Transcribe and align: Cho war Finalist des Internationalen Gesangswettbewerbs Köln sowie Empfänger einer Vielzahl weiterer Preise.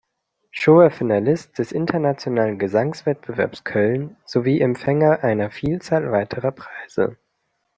Cho 0.51 0.77
war 0.77 0.89
Finalist 0.89 1.59
des 1.59 1.71
Internationalen 1.71 2.57
Gesangswettbewerbs 2.57 3.63
Köln 3.63 4.15
sowie 4.25 4.59
Empfänger 4.59 5.23
einer 5.23 5.51
Vielzahl 5.51 6.11
weiterer 6.11 6.51
Preise. 6.53 7.17